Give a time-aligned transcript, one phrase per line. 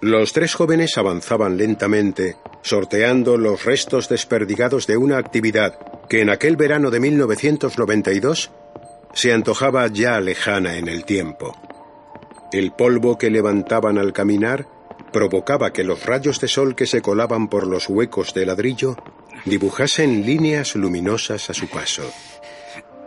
[0.00, 5.76] Los tres jóvenes avanzaban lentamente, sorteando los restos desperdigados de una actividad
[6.08, 8.52] que en aquel verano de 1992
[9.12, 11.56] se antojaba ya lejana en el tiempo.
[12.52, 14.66] El polvo que levantaban al caminar
[15.12, 18.96] provocaba que los rayos de sol que se colaban por los huecos de ladrillo
[19.46, 22.08] dibujasen líneas luminosas a su paso.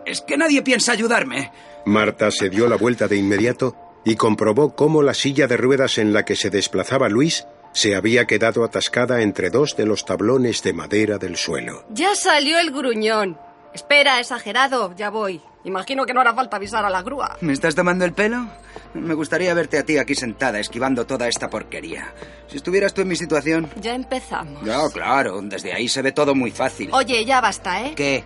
[0.05, 1.51] Es que nadie piensa ayudarme.
[1.85, 6.13] Marta se dio la vuelta de inmediato y comprobó cómo la silla de ruedas en
[6.13, 10.73] la que se desplazaba Luis se había quedado atascada entre dos de los tablones de
[10.73, 11.85] madera del suelo.
[11.89, 13.37] Ya salió el gruñón.
[13.73, 15.41] Espera, exagerado, ya voy.
[15.63, 17.37] Imagino que no hará falta avisar a la grúa.
[17.41, 18.47] ¿Me estás tomando el pelo?
[18.93, 22.13] Me gustaría verte a ti aquí sentada, esquivando toda esta porquería.
[22.47, 23.69] Si estuvieras tú en mi situación...
[23.79, 24.63] Ya empezamos.
[24.63, 26.89] No, claro, desde ahí se ve todo muy fácil.
[26.91, 27.93] Oye, ya basta, ¿eh?
[27.95, 28.25] ¿Qué?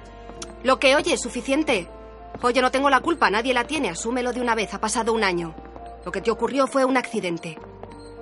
[0.64, 1.88] Lo que oye es suficiente.
[2.42, 5.24] Oye, no tengo la culpa, nadie la tiene, asúmelo de una vez, ha pasado un
[5.24, 5.54] año.
[6.06, 7.58] Lo que te ocurrió fue un accidente.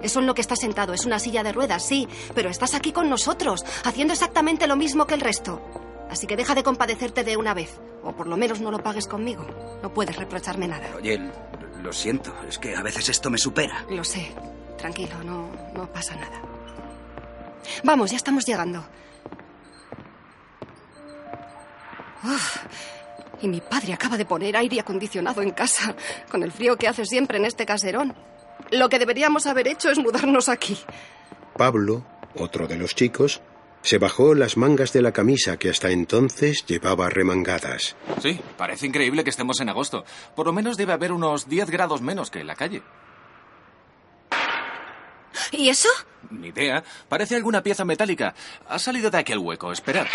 [0.02, 2.92] Eso en lo que estás sentado es una silla de ruedas, sí, pero estás aquí
[2.92, 5.62] con nosotros, haciendo exactamente lo mismo que el resto.
[6.10, 9.08] Así que deja de compadecerte de una vez, o por lo menos no lo pagues
[9.08, 9.46] conmigo.
[9.82, 10.88] No puedes reprocharme nada.
[10.96, 11.20] Oye,
[11.82, 13.86] lo siento, es que a veces esto me supera.
[13.90, 14.32] Lo sé,
[14.78, 16.42] tranquilo, no, no pasa nada.
[17.84, 18.86] Vamos, ya estamos llegando.
[22.24, 22.58] Uf,
[23.44, 25.94] y mi padre acaba de poner aire acondicionado en casa,
[26.32, 28.16] con el frío que hace siempre en este caserón.
[28.72, 30.78] Lo que deberíamos haber hecho es mudarnos aquí.
[31.58, 32.06] Pablo,
[32.36, 33.42] otro de los chicos,
[33.82, 37.98] se bajó las mangas de la camisa que hasta entonces llevaba remangadas.
[38.22, 40.06] Sí, parece increíble que estemos en agosto.
[40.36, 42.82] Por lo menos debe haber unos 10 grados menos que en la calle.
[45.52, 45.90] ¿Y eso?
[46.32, 46.82] Ni idea.
[47.10, 48.34] Parece alguna pieza metálica.
[48.70, 49.74] Ha salido de aquel hueco.
[49.74, 50.08] Esperad.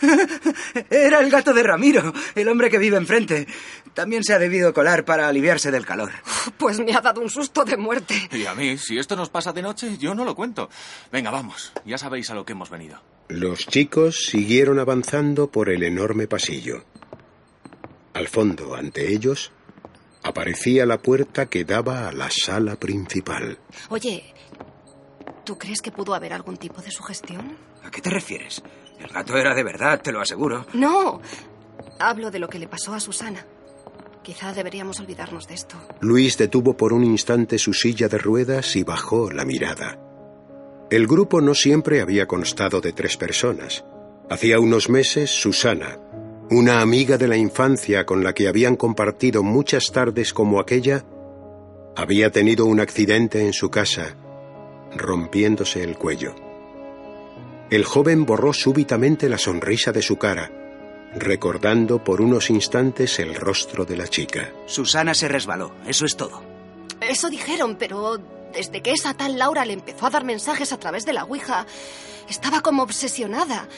[0.90, 3.46] Era el gato de Ramiro, el hombre que vive enfrente.
[3.94, 6.12] También se ha debido colar para aliviarse del calor.
[6.56, 8.28] Pues me ha dado un susto de muerte.
[8.32, 10.68] Y a mí, si esto nos pasa de noche, yo no lo cuento.
[11.10, 11.72] Venga, vamos.
[11.84, 13.00] Ya sabéis a lo que hemos venido.
[13.28, 16.84] Los chicos siguieron avanzando por el enorme pasillo.
[18.14, 19.52] Al fondo, ante ellos,
[20.22, 23.58] aparecía la puerta que daba a la sala principal.
[23.90, 24.34] Oye,
[25.44, 27.56] ¿tú crees que pudo haber algún tipo de sugestión?
[27.84, 28.62] ¿A qué te refieres?
[28.98, 30.66] El gato era de verdad, te lo aseguro.
[30.74, 31.20] No,
[31.98, 33.44] hablo de lo que le pasó a Susana.
[34.22, 35.76] Quizá deberíamos olvidarnos de esto.
[36.00, 39.98] Luis detuvo por un instante su silla de ruedas y bajó la mirada.
[40.90, 43.84] El grupo no siempre había constado de tres personas.
[44.30, 45.98] Hacía unos meses, Susana,
[46.50, 51.04] una amiga de la infancia con la que habían compartido muchas tardes como aquella,
[51.96, 54.16] había tenido un accidente en su casa,
[54.94, 56.47] rompiéndose el cuello.
[57.70, 60.50] El joven borró súbitamente la sonrisa de su cara,
[61.14, 64.52] recordando por unos instantes el rostro de la chica.
[64.66, 66.42] Susana se resbaló, eso es todo.
[67.00, 68.18] Eso dijeron, pero
[68.54, 71.66] desde que esa tal Laura le empezó a dar mensajes a través de la Ouija,
[72.28, 73.68] estaba como obsesionada.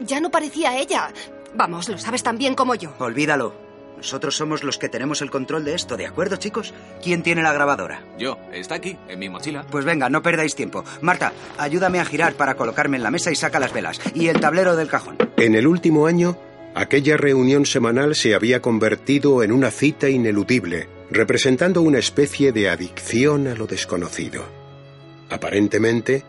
[0.00, 1.12] Ya no parecía ella.
[1.54, 2.92] Vamos, lo sabes tan bien como yo.
[2.98, 3.65] Olvídalo.
[3.96, 6.74] Nosotros somos los que tenemos el control de esto, ¿de acuerdo, chicos?
[7.02, 8.02] ¿Quién tiene la grabadora?
[8.18, 8.38] Yo.
[8.52, 9.64] Está aquí, en mi mochila.
[9.70, 10.84] Pues venga, no perdáis tiempo.
[11.00, 14.00] Marta, ayúdame a girar para colocarme en la mesa y saca las velas.
[14.14, 15.16] Y el tablero del cajón.
[15.36, 16.36] En el último año,
[16.74, 23.48] aquella reunión semanal se había convertido en una cita ineludible, representando una especie de adicción
[23.48, 24.44] a lo desconocido.
[25.30, 26.24] Aparentemente,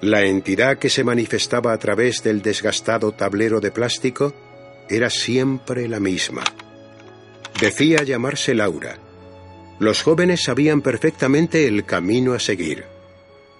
[0.00, 4.34] la entidad que se manifestaba a través del desgastado tablero de plástico
[4.88, 6.42] era siempre la misma.
[7.62, 8.98] Decía llamarse Laura.
[9.78, 12.84] Los jóvenes sabían perfectamente el camino a seguir,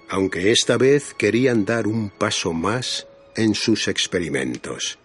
[0.09, 4.99] aunque esta vez querían dar un paso más en sus experimentos.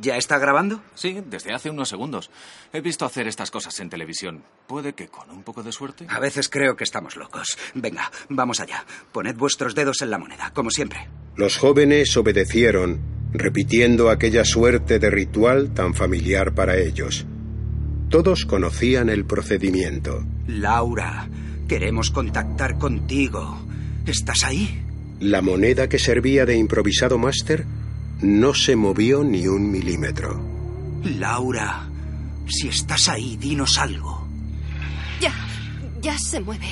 [0.00, 0.82] ¿Ya está grabando?
[0.96, 2.28] Sí, desde hace unos segundos.
[2.72, 4.42] He visto hacer estas cosas en televisión.
[4.66, 6.06] Puede que con un poco de suerte.
[6.08, 7.56] A veces creo que estamos locos.
[7.74, 8.84] Venga, vamos allá.
[9.12, 11.08] Poned vuestros dedos en la moneda, como siempre.
[11.36, 13.00] Los jóvenes obedecieron,
[13.32, 17.26] repitiendo aquella suerte de ritual tan familiar para ellos.
[18.10, 20.24] Todos conocían el procedimiento.
[20.48, 21.28] Laura,
[21.68, 23.56] queremos contactar contigo.
[24.04, 24.82] ¿Estás ahí?
[25.20, 27.64] La moneda que servía de improvisado máster
[28.20, 30.42] no se movió ni un milímetro.
[31.04, 31.88] Laura,
[32.48, 34.26] si estás ahí, dinos algo.
[35.20, 35.32] Ya,
[36.02, 36.66] ya se mueve.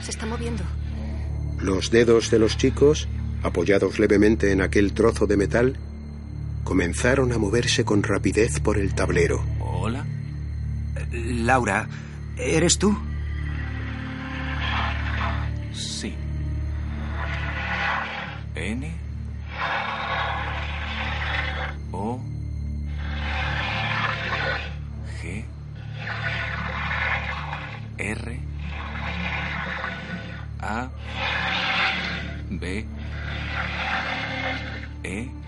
[0.00, 0.64] Se está moviendo.
[1.60, 3.06] Los dedos de los chicos,
[3.44, 5.76] apoyados levemente en aquel trozo de metal,
[6.64, 9.44] comenzaron a moverse con rapidez por el tablero.
[9.60, 10.04] Hola.
[11.12, 11.88] Laura,
[12.36, 12.96] ¿eres tú?
[15.72, 16.14] Sí.
[18.54, 18.92] N.
[21.92, 22.20] O.
[25.20, 25.44] G.
[27.98, 28.40] R.
[30.60, 30.88] A
[32.50, 32.86] B
[35.02, 35.43] E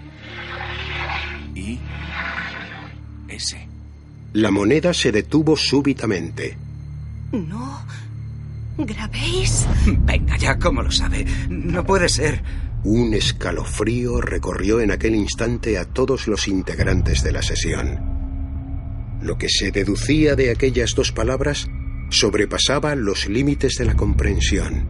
[4.37, 6.59] La moneda se detuvo súbitamente.
[7.33, 7.83] No.
[8.77, 9.67] ¿Grabéis?
[10.05, 11.25] Venga ya, ¿cómo lo sabe?
[11.49, 12.43] No puede ser.
[12.85, 19.19] Un escalofrío recorrió en aquel instante a todos los integrantes de la sesión.
[19.23, 21.67] Lo que se deducía de aquellas dos palabras
[22.11, 24.87] sobrepasaba los límites de la comprensión.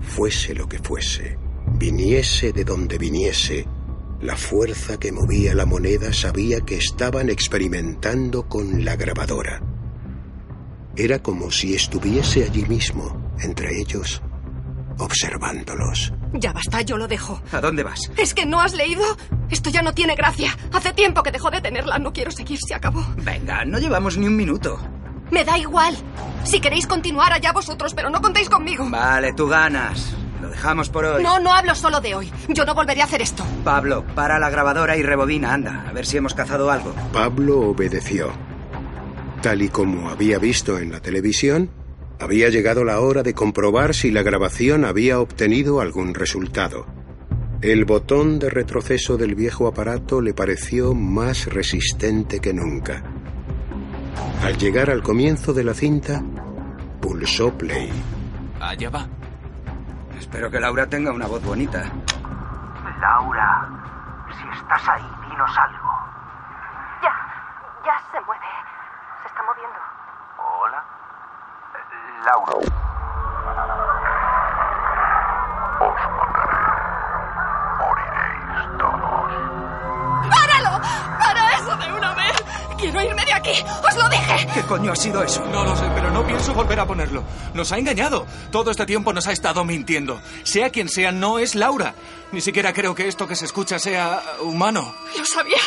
[0.00, 1.38] Fuese lo que fuese,
[1.78, 3.64] viniese de donde viniese,
[4.20, 9.62] la fuerza que movía la moneda sabía que estaban experimentando con la grabadora.
[10.96, 14.22] Era como si estuviese allí mismo, entre ellos,
[14.98, 16.12] observándolos.
[16.32, 17.40] Ya basta, yo lo dejo.
[17.52, 18.10] ¿A dónde vas?
[18.16, 19.02] ¿Es que no has leído?
[19.50, 20.56] Esto ya no tiene gracia.
[20.72, 21.98] Hace tiempo que dejó de tenerla.
[21.98, 23.04] No quiero seguir, se acabó.
[23.18, 24.78] Venga, no llevamos ni un minuto.
[25.30, 25.96] Me da igual.
[26.44, 28.88] Si queréis continuar allá vosotros, pero no contéis conmigo.
[28.88, 30.14] Vale, tú ganas.
[30.46, 31.24] Lo dejamos por hoy.
[31.24, 32.32] No, no hablo solo de hoy.
[32.48, 33.44] Yo no volveré a hacer esto.
[33.64, 35.84] Pablo, para la grabadora y rebobina, anda.
[35.88, 36.94] A ver si hemos cazado algo.
[37.12, 38.30] Pablo obedeció.
[39.42, 41.68] Tal y como había visto en la televisión,
[42.20, 46.86] había llegado la hora de comprobar si la grabación había obtenido algún resultado.
[47.60, 53.02] El botón de retroceso del viejo aparato le pareció más resistente que nunca.
[54.44, 56.22] Al llegar al comienzo de la cinta,
[57.00, 57.90] pulsó play.
[58.60, 59.08] Allá va.
[60.18, 61.84] Espero que Laura tenga una voz bonita.
[63.00, 63.68] Laura,
[64.30, 65.90] si estás ahí, dinos algo.
[67.02, 67.14] Ya,
[67.84, 68.46] ya se mueve.
[69.22, 69.78] Se está moviendo.
[70.38, 70.84] Hola.
[71.74, 72.75] Eh, Laura.
[82.96, 83.50] ¡Quiero irme de aquí!
[83.86, 84.46] ¡Os lo dije!
[84.54, 85.44] ¿Qué coño ha sido eso?
[85.46, 87.22] No lo sé, pero no pienso volver a ponerlo.
[87.52, 88.26] Nos ha engañado.
[88.50, 90.20] Todo este tiempo nos ha estado mintiendo.
[90.44, 91.94] Sea quien sea, no es Laura.
[92.32, 94.94] Ni siquiera creo que esto que se escucha sea humano.
[95.14, 95.58] Yo sabía.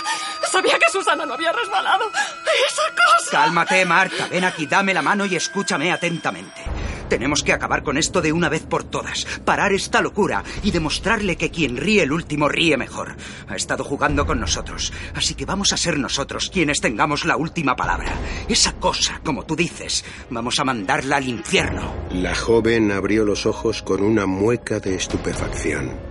[0.52, 2.10] Sabía que Susana no había resbalado.
[2.10, 3.32] ¡Esa cosa!
[3.32, 4.28] Cálmate, Marta.
[4.28, 6.79] Ven aquí, dame la mano y escúchame atentamente.
[7.10, 11.36] Tenemos que acabar con esto de una vez por todas, parar esta locura y demostrarle
[11.36, 13.16] que quien ríe el último ríe mejor.
[13.48, 17.76] Ha estado jugando con nosotros, así que vamos a ser nosotros quienes tengamos la última
[17.76, 18.14] palabra.
[18.48, 21.94] Esa cosa, como tú dices, vamos a mandarla al infierno.
[22.12, 26.10] La joven abrió los ojos con una mueca de estupefacción.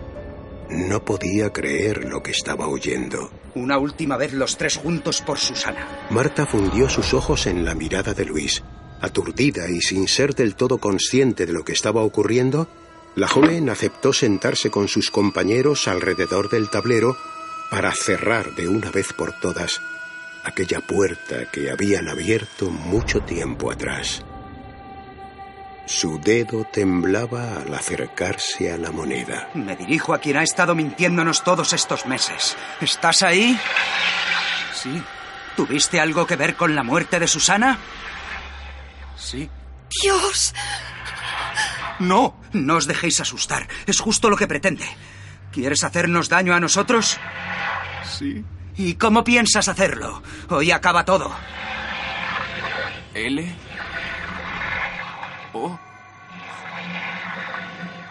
[0.71, 3.31] No podía creer lo que estaba oyendo.
[3.55, 6.09] Una última vez los tres juntos por Susana.
[6.11, 8.63] Marta fundió sus ojos en la mirada de Luis.
[9.01, 12.69] Aturdida y sin ser del todo consciente de lo que estaba ocurriendo,
[13.15, 17.17] la joven aceptó sentarse con sus compañeros alrededor del tablero
[17.71, 19.81] para cerrar de una vez por todas
[20.45, 24.25] aquella puerta que habían abierto mucho tiempo atrás.
[25.87, 29.49] Su dedo temblaba al acercarse a la moneda.
[29.55, 32.57] Me dirijo a quien ha estado mintiéndonos todos estos meses.
[32.81, 33.59] ¿Estás ahí?
[34.75, 35.03] Sí,
[35.59, 37.79] ¿Tuviste algo que ver con la muerte de Susana?
[39.19, 39.51] Sí.
[40.03, 40.55] ¡Dios!
[41.99, 43.67] No, no os dejéis asustar.
[43.87, 44.87] Es justo lo que pretende.
[45.53, 47.19] ¿Quieres hacernos daño a nosotros?
[48.05, 48.45] Sí.
[48.77, 50.23] ¿Y cómo piensas hacerlo?
[50.49, 51.35] Hoy acaba todo.
[53.15, 53.57] L
[55.53, 55.79] O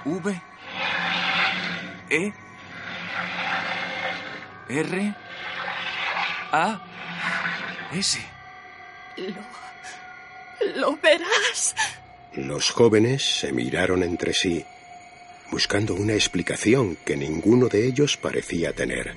[0.03, 0.41] V
[2.09, 2.33] E
[4.69, 5.15] R
[6.51, 6.81] A
[7.93, 8.25] S.
[9.17, 9.66] Lo.
[10.75, 11.75] Lo verás.
[12.33, 14.65] Los jóvenes se miraron entre sí,
[15.51, 19.15] buscando una explicación que ninguno de ellos parecía tener.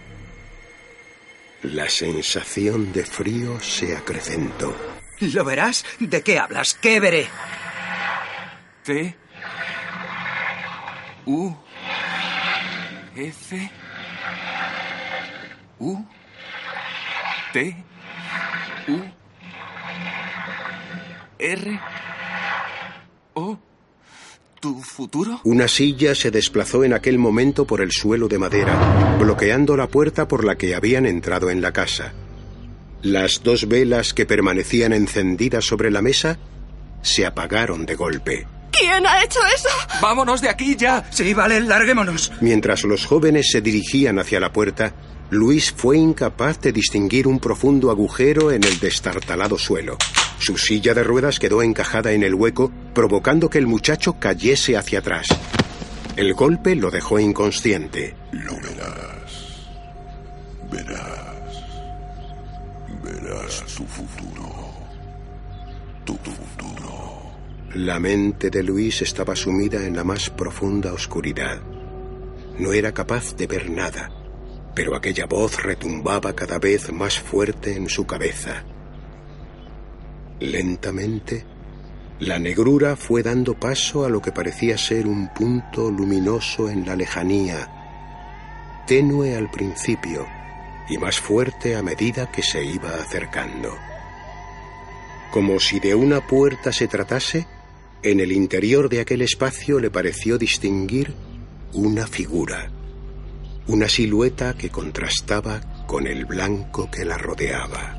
[1.63, 4.75] La sensación de frío se acrecentó.
[5.21, 5.85] ¿Lo verás?
[5.99, 6.75] ¿De qué hablas?
[6.75, 7.29] ¿Qué veré?
[8.83, 9.15] T
[11.27, 11.55] U
[13.15, 13.71] F
[15.79, 16.05] U
[17.53, 17.85] T
[18.89, 19.20] U
[21.41, 21.81] R
[23.35, 23.59] O
[24.61, 25.41] ¿Tu futuro?
[25.45, 30.29] Una silla se desplazó en aquel momento por el suelo de madera, bloqueando la puerta
[30.29, 32.13] por la que habían entrado en la casa.
[33.01, 36.39] Las dos velas que permanecían encendidas sobre la mesa
[37.01, 38.47] se apagaron de golpe.
[38.71, 39.71] ¿Quién ha hecho eso?
[40.03, 41.09] ¡Vámonos de aquí ya!
[41.11, 42.31] Sí, vale, larguémonos.
[42.43, 44.95] Mientras los jóvenes se dirigían hacia la puerta,
[45.31, 49.97] Luis fue incapaz de distinguir un profundo agujero en el destartalado suelo.
[50.41, 55.01] Su silla de ruedas quedó encajada en el hueco, provocando que el muchacho cayese hacia
[55.01, 55.27] atrás.
[56.17, 58.17] El golpe lo dejó inconsciente.
[58.33, 59.69] Lo verás.
[60.73, 61.63] Verás.
[63.05, 64.73] Verás tu futuro.
[66.07, 67.33] Tu futuro.
[67.75, 71.61] La mente de Luis estaba sumida en la más profunda oscuridad.
[72.59, 74.11] No era capaz de ver nada,
[74.75, 78.65] pero aquella voz retumbaba cada vez más fuerte en su cabeza.
[80.41, 81.45] Lentamente,
[82.19, 86.97] la negrura fue dando paso a lo que parecía ser un punto luminoso en la
[86.97, 87.69] lejanía,
[88.87, 90.27] tenue al principio
[90.89, 93.77] y más fuerte a medida que se iba acercando.
[95.31, 97.47] Como si de una puerta se tratase,
[98.03, 101.15] en el interior de aquel espacio le pareció distinguir
[101.75, 102.71] una figura,
[103.67, 107.97] una silueta que contrastaba con el blanco que la rodeaba.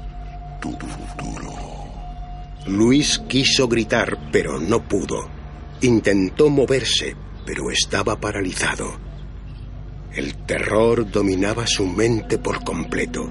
[2.68, 5.28] Luis quiso gritar, pero no pudo.
[5.82, 9.00] Intentó moverse, pero estaba paralizado.
[10.14, 13.28] El terror dominaba su mente por completo,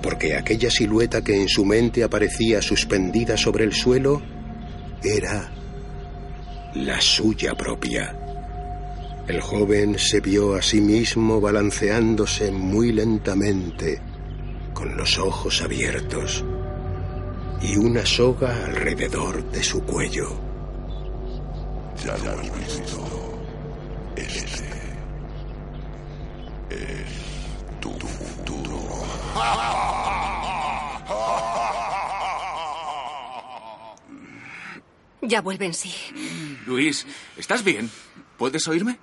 [0.00, 4.22] porque aquella silueta que en su mente aparecía suspendida sobre el suelo
[5.02, 5.50] era
[6.74, 8.16] la suya propia.
[9.26, 14.00] El joven se vio a sí mismo balanceándose muy lentamente,
[14.74, 16.44] con los ojos abiertos
[17.62, 20.40] y una soga alrededor de su cuello.
[22.04, 23.38] Ya lo has visto.
[24.16, 24.70] Este
[26.70, 28.80] es tu futuro.
[35.22, 35.94] Ya vuelve en sí.
[36.66, 37.90] Luis, ¿estás bien?
[38.38, 38.98] ¿Puedes oírme?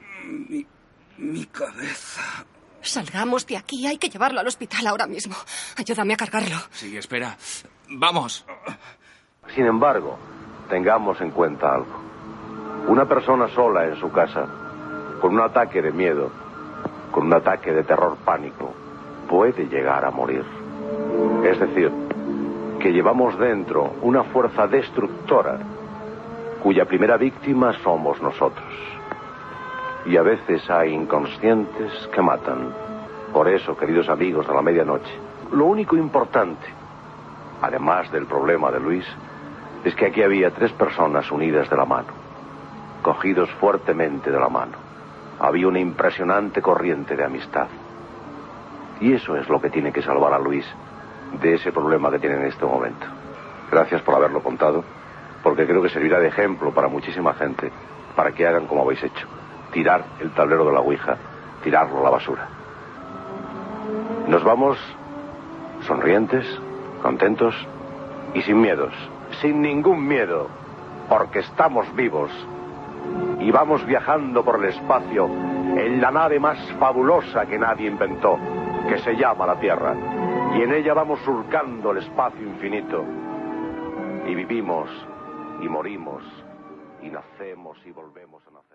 [1.18, 2.46] Mi cabeza.
[2.82, 3.86] Salgamos de aquí.
[3.86, 5.36] Hay que llevarlo al hospital ahora mismo.
[5.76, 6.58] Ayúdame a cargarlo.
[6.72, 7.38] Sí, espera.
[7.90, 8.46] Vamos.
[9.56, 10.18] Sin embargo,
[10.70, 12.08] tengamos en cuenta algo.
[12.88, 14.48] Una persona sola en su casa,
[15.22, 16.30] con un ataque de miedo,
[17.12, 18.74] con un ataque de terror pánico,
[19.30, 20.44] puede llegar a morir.
[21.44, 21.92] Es decir,
[22.80, 25.60] que llevamos dentro una fuerza destructora
[26.62, 28.74] cuya primera víctima somos nosotros.
[30.06, 32.74] Y a veces hay inconscientes que matan.
[33.34, 35.12] Por eso, queridos amigos de la medianoche,
[35.52, 36.68] lo único importante,
[37.62, 39.06] además del problema de Luis,
[39.84, 42.10] es que aquí había tres personas unidas de la mano,
[43.02, 44.78] cogidos fuertemente de la mano.
[45.40, 47.68] Había una impresionante corriente de amistad.
[49.00, 50.66] Y eso es lo que tiene que salvar a Luis
[51.40, 53.06] de ese problema que tiene en este momento.
[53.72, 54.84] Gracias por haberlo contado,
[55.44, 57.72] porque creo que servirá de ejemplo para muchísima gente,
[58.16, 59.28] para que hagan como habéis hecho,
[59.72, 61.18] tirar el tablero de la Ouija,
[61.64, 62.48] tirarlo a la basura.
[64.28, 64.78] Nos vamos
[65.82, 66.46] sonrientes,
[67.02, 67.56] contentos
[68.34, 68.94] y sin miedos,
[69.42, 70.48] sin ningún miedo,
[71.10, 72.32] porque estamos vivos
[73.40, 78.38] y vamos viajando por el espacio en la nave más fabulosa que nadie inventó,
[78.90, 79.96] que se llama la Tierra.
[80.56, 83.04] Y en ella vamos surcando el espacio infinito.
[84.28, 84.90] Y vivimos
[85.62, 86.24] y morimos
[87.02, 88.68] y nacemos y volvemos a nacer.